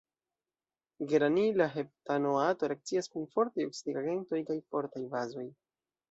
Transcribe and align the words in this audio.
Geranila 1.09 1.67
heptanoato 1.73 2.69
reakcias 2.71 3.09
kun 3.17 3.27
fortaj 3.35 3.67
oksidigagentoj 3.73 4.39
kaj 4.49 4.57
fortaj 4.73 5.03
bazoj. 5.13 5.45